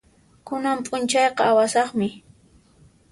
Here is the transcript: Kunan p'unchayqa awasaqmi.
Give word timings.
Kunan 0.47 0.79
p'unchayqa 0.85 1.43
awasaqmi. 1.51 2.07